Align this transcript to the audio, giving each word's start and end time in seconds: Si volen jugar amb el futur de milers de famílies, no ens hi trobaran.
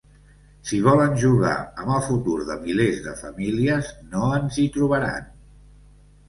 Si 0.69 0.77
volen 0.85 1.11
jugar 1.23 1.51
amb 1.83 1.91
el 1.97 2.01
futur 2.05 2.37
de 2.47 2.55
milers 2.63 2.97
de 3.09 3.13
famílies, 3.21 3.93
no 4.15 4.31
ens 4.39 4.59
hi 4.65 4.67
trobaran. 4.79 5.31